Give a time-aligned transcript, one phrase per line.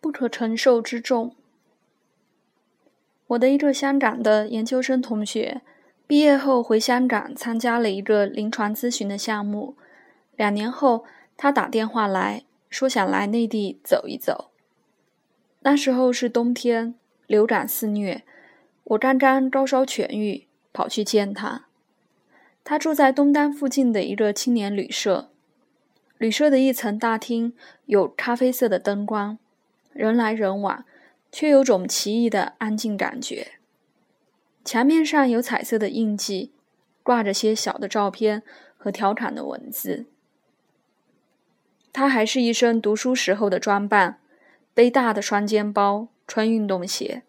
[0.00, 1.34] 不可承受之重。
[3.28, 5.62] 我的一个香港的研究生同学，
[6.06, 9.76] 毕业后回香港参加了一个临床咨询的项目。
[10.36, 11.04] 两年后，
[11.36, 14.50] 他打电话来说想来内地走一走。
[15.60, 16.94] 那时候是冬天，
[17.26, 18.24] 流感肆虐，
[18.84, 21.66] 我刚刚高烧痊愈，跑去见他。
[22.64, 25.30] 他住在东单附近的一个青年旅社，
[26.18, 27.52] 旅社的一层大厅
[27.86, 29.38] 有咖啡色的灯光，
[29.92, 30.84] 人来人往。
[31.32, 33.52] 却有种奇异的安静感觉。
[34.64, 36.52] 墙面上有彩色的印记，
[37.04, 38.42] 挂着些小的照片
[38.76, 40.06] 和调侃的文字。
[41.92, 44.18] 他还是一身读书时候的装扮，
[44.74, 47.22] 背大的双肩包，穿运动鞋。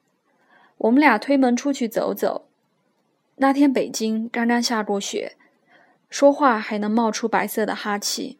[0.78, 2.48] 我们俩推门出去走走。
[3.36, 5.38] 那天北京刚刚下过雪，
[6.10, 8.40] 说话还能冒出白色的哈气。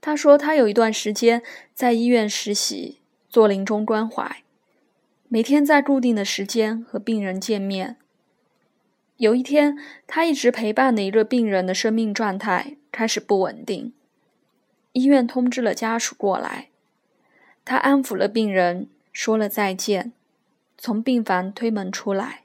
[0.00, 1.42] 他说他有一段时间
[1.74, 2.98] 在医院实习。
[3.30, 4.42] 做临终关怀，
[5.28, 7.98] 每天在固定的时间和病人见面。
[9.18, 13.92] 有一天，他一直陪伴的一个病人的生命状态开始不稳定，
[14.92, 16.68] 医院通知了家属过来。
[17.66, 20.12] 他安抚了病人，说了再见，
[20.78, 22.44] 从病房推门出来。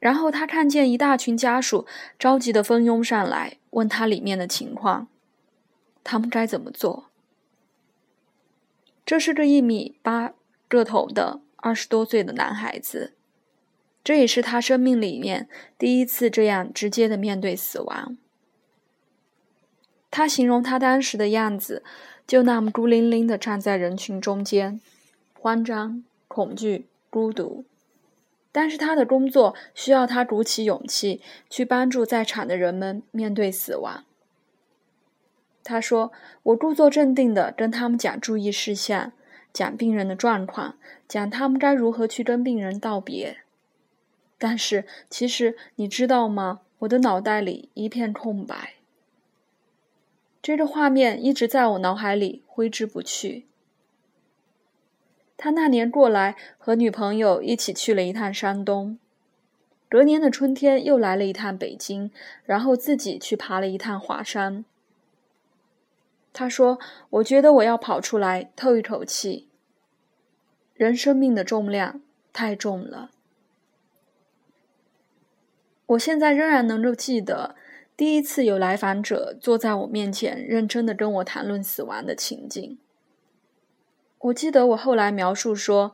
[0.00, 1.86] 然后他看见一大群家属
[2.18, 5.08] 着急的蜂拥上来，问他里面的情况，
[6.04, 7.06] 他们该怎么做。
[9.04, 10.34] 这是个一米八
[10.68, 13.14] 个头的二十多岁的男孩子，
[14.04, 18.16] 这也是他生命里面第一次这样直接的面对死亡。
[20.10, 21.82] 他形容他当时的样子，
[22.26, 24.80] 就那么孤零零的站在人群中间，
[25.38, 27.64] 慌张、恐惧、孤独。
[28.52, 34.04] 但是他的工作需要他鼓起勇气去帮助在场的人们面对死亡。
[35.64, 36.12] 他说
[36.44, 39.12] ：“我故作镇定地跟他们讲注意事项，
[39.50, 40.76] 讲病人的状况，
[41.08, 43.38] 讲他们该如何去跟病人道别。
[44.36, 46.60] 但是，其实你知道吗？
[46.80, 48.74] 我的脑袋里一片空白。
[50.42, 53.46] 这个画面一直在我脑海里挥之不去。
[55.38, 58.98] 他那年过来和女朋友一起去了一趟山东，
[59.88, 62.10] 隔年的春天又来了一趟北京，
[62.44, 64.66] 然后自己去爬了一趟华山。”
[66.36, 66.80] 他说
[67.10, 69.48] ：“我觉得我要跑出来透一口气。
[70.74, 72.00] 人生命的重量
[72.32, 73.12] 太重了。
[75.86, 77.54] 我现在仍然能够记得
[77.96, 82.78] 第一次有来访者坐在我面前，认真的跟我谈论死亡的情景。
[84.18, 85.92] 我记得我后来描述说，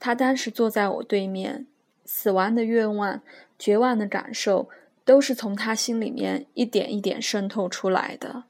[0.00, 1.68] 他当时坐在我对面，
[2.04, 3.22] 死亡的愿望、
[3.56, 4.68] 绝望的感受，
[5.04, 8.46] 都是从他心里面一点一点渗透出来的。”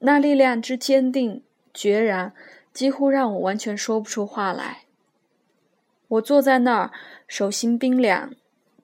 [0.00, 2.34] 那力量之坚定、决然，
[2.72, 4.84] 几乎让我完全说不出话来。
[6.08, 6.90] 我坐在那儿，
[7.28, 8.34] 手心冰凉，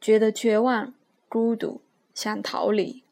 [0.01, 0.95] 觉得绝望、
[1.29, 1.81] 孤独，
[2.15, 3.03] 想逃离。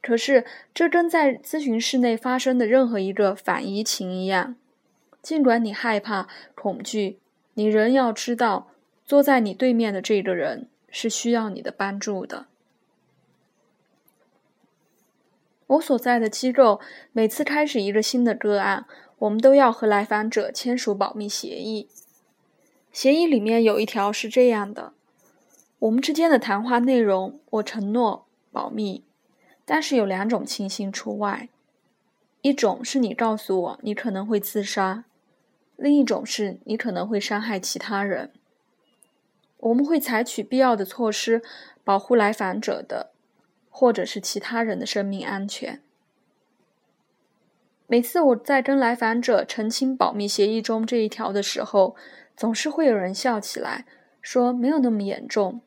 [0.00, 0.44] 可是，
[0.74, 4.56] 这跟在咨询室内发生的任何一个反移情一样，
[5.22, 7.18] 尽管你害怕、恐惧，
[7.54, 8.72] 你仍要知道，
[9.04, 12.46] 坐在你对面的这个人是需要你的帮助的。
[15.72, 16.80] 我所在的机构
[17.12, 18.84] 每次开始一个新的个案，
[19.20, 21.88] 我们都要和来访者签署保密协议。
[22.92, 24.92] 协议里面有一条是这样的：
[25.78, 29.04] 我们之间的谈话内容，我承诺保密，
[29.64, 31.48] 但是有两种情形除外。
[32.42, 35.04] 一种是你告诉我你可能会自杀，
[35.76, 38.32] 另一种是你可能会伤害其他人。
[39.58, 41.40] 我们会采取必要的措施
[41.84, 43.11] 保护来访者的。
[43.74, 45.80] 或者是其他人的生命安全。
[47.88, 51.96] 每次我在跟来访者澄清保密协议中这一条的时候，
[52.36, 53.86] 总是会有人笑起来，
[54.20, 55.62] 说没有那么严重。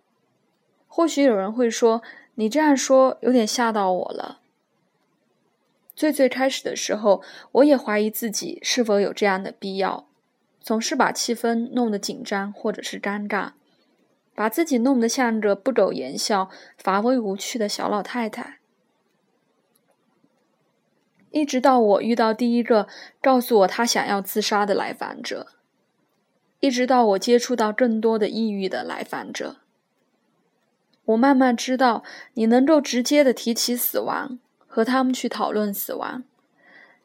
[0.88, 2.02] 或许有人会说，
[2.36, 4.40] 你这样说有点吓到我了。
[5.96, 7.22] 最最开始的时候，
[7.54, 10.08] 我也怀疑自己是否有这样的必要，
[10.60, 13.52] 总是把气氛弄得紧张或者是尴尬。
[14.36, 18.60] 把自己弄得像个不苟言笑、乏味无趣的小老太太，
[21.32, 22.88] 一直到我遇到第一个
[23.22, 25.48] 告诉我他想要自杀的来访者，
[26.60, 29.56] 一直到我接触到更多的抑郁的来访者，
[31.06, 32.04] 我慢慢知道，
[32.34, 34.38] 你能够直接的提起死亡，
[34.68, 36.26] 和他们去讨论死亡，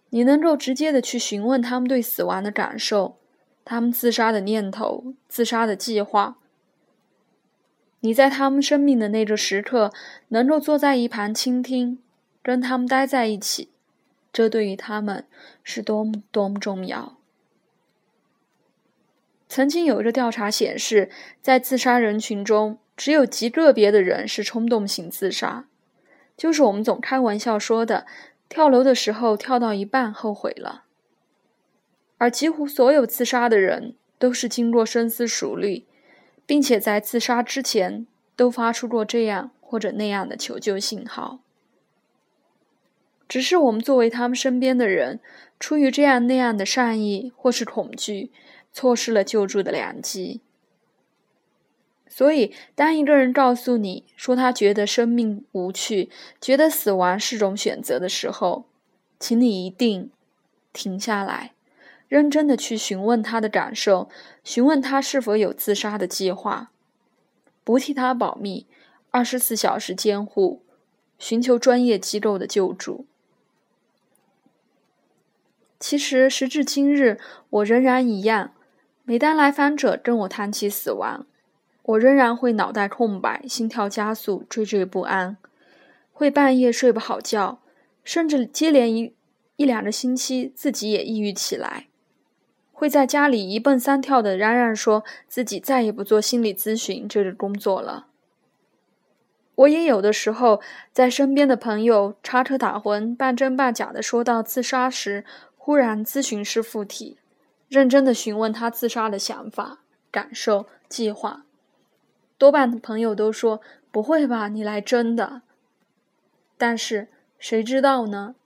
[0.09, 3.19] 你能够直接的去询问他们对死亡的感受，
[3.65, 6.39] 他们自杀的念头、自杀的计划。
[8.01, 9.93] 你在他们生命的那个时刻，
[10.29, 11.99] 能够坐在一旁倾听，
[12.43, 13.69] 跟他们待在一起，
[14.33, 15.27] 这对于他们
[15.63, 17.19] 是多么多么重要。
[19.49, 21.11] 曾经有一个调查显示，
[21.43, 25.67] 在自杀人群中，只有极个别的人是冲动型自杀，
[26.37, 28.07] 就是我们总开玩笑说的，
[28.49, 30.85] 跳楼的时候跳到一半后悔了。
[32.17, 35.85] 而几乎所有自杀的人都是经过深思熟虑，
[36.51, 41.39] 并且在自杀之前都发出过这样或者那样的求救信号。
[43.29, 45.21] 只是我们作为他们身边的人，
[45.61, 48.33] 出于这样那样的善意或是恐惧。
[48.73, 50.41] 错失了救助的良机。
[52.09, 56.11] 所以，当一个人告诉你说他觉得生命无趣，
[56.41, 58.65] 觉得死亡是种选择的时候，
[59.21, 60.11] 请你一定
[60.73, 61.53] 停下来，
[62.11, 64.11] 认真的去询问他的感受，
[64.43, 66.73] 询问他是否有自杀的计划，
[67.63, 68.67] 不替他保密，
[69.13, 70.65] 二十四小时监护，
[71.21, 73.07] 寻求专业机构的救助。
[75.79, 78.55] 其实，时至今日，我仍然一样。
[79.05, 81.25] 每当来访者跟我谈起死亡，
[81.83, 85.37] 我仍然会脑袋空白、心跳加速、惴惴不安，
[86.13, 87.61] 会半夜睡不好觉，
[88.03, 89.15] 甚至接连一
[89.55, 91.87] 一两个星期自己也抑郁起来，
[92.81, 98.07] 会在家里一蹦三跳的嚷嚷说自己再也不做心理咨询这个工作了。
[99.55, 105.27] 我也有的时候在身边的朋友插科打诨、半真半假的说到自杀时，
[105.59, 107.19] 忽然咨询师附体。
[107.69, 109.81] 认真的询问他自杀的想法、
[110.11, 111.45] 感受、计划，
[112.39, 113.61] 多半的朋友都说
[113.93, 115.43] ：“不会吧，你来真的。”
[116.57, 118.37] 但是谁知道呢？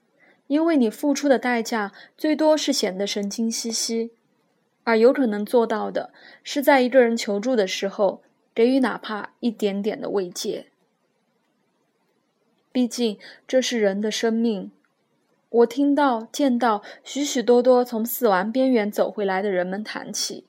[0.47, 4.11] 因为你付出的代价最多是显得神经兮兮，
[4.85, 8.21] 而有可能做到的是在一个人求助的时候
[8.53, 10.67] 给予哪怕一点点的慰藉。
[12.71, 13.17] 毕竟
[13.47, 14.71] 这是人的生命。
[15.49, 20.45] 我听到、见到许许多多从死亡边缘走回来的人们谈起，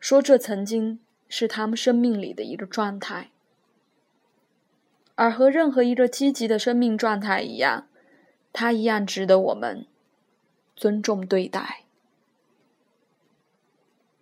[0.00, 0.98] 说这曾经
[1.28, 3.30] 是他们生命里的一个状态，
[5.14, 7.86] 而和任何一个积极的生命状态一样，
[8.54, 9.84] 它一样值得我们
[10.74, 11.81] 尊重对待。